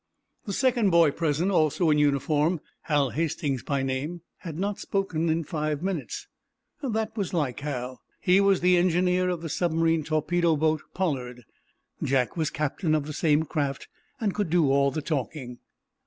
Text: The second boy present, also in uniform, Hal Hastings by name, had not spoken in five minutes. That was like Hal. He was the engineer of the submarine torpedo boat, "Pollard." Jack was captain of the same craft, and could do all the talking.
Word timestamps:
The 0.47 0.53
second 0.53 0.89
boy 0.89 1.11
present, 1.11 1.51
also 1.51 1.91
in 1.91 1.99
uniform, 1.99 2.59
Hal 2.89 3.11
Hastings 3.11 3.61
by 3.61 3.83
name, 3.83 4.21
had 4.37 4.57
not 4.57 4.79
spoken 4.79 5.29
in 5.29 5.43
five 5.43 5.83
minutes. 5.83 6.25
That 6.81 7.15
was 7.15 7.35
like 7.35 7.59
Hal. 7.59 8.01
He 8.19 8.41
was 8.41 8.61
the 8.61 8.77
engineer 8.77 9.29
of 9.29 9.41
the 9.43 9.47
submarine 9.49 10.03
torpedo 10.03 10.55
boat, 10.55 10.81
"Pollard." 10.95 11.43
Jack 12.01 12.35
was 12.35 12.49
captain 12.49 12.95
of 12.95 13.05
the 13.05 13.13
same 13.13 13.43
craft, 13.43 13.89
and 14.19 14.33
could 14.33 14.49
do 14.49 14.71
all 14.71 14.89
the 14.89 15.03
talking. 15.03 15.59